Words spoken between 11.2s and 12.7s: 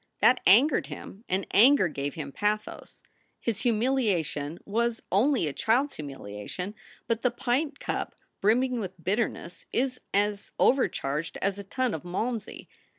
as a tun of malmsey.